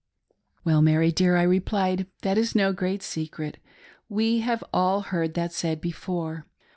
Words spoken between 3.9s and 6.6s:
We have all heard that said before.